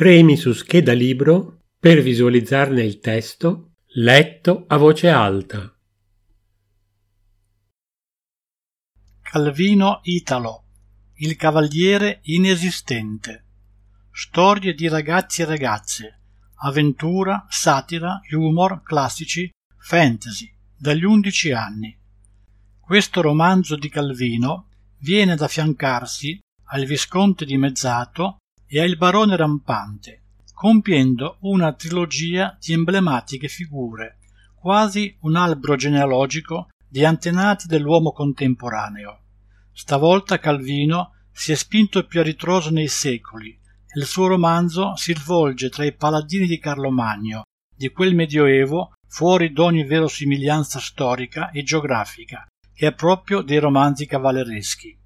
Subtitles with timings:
[0.00, 5.76] Premi su scheda libro per visualizzarne il testo letto a voce alta.
[9.20, 10.64] Calvino Italo,
[11.16, 13.44] il cavaliere inesistente.
[14.10, 16.20] Storie di ragazzi e ragazze,
[16.62, 21.94] avventura, satira, humor, classici, fantasy, dagli undici anni.
[22.80, 24.70] Questo romanzo di Calvino
[25.00, 26.38] viene ad affiancarsi
[26.70, 28.39] al Visconte di Mezzato
[28.72, 30.22] e al Barone Rampante,
[30.54, 34.18] compiendo una trilogia di emblematiche figure,
[34.54, 39.22] quasi un albero genealogico di antenati dell'uomo contemporaneo.
[39.72, 45.14] Stavolta Calvino si è spinto più a ritroso nei secoli e il suo romanzo si
[45.14, 47.42] svolge tra i paladini di Carlo Magno,
[47.74, 54.96] di quel medioevo fuori d'ogni verosimiglianza storica e geografica, che è proprio dei romanzi cavallereschi.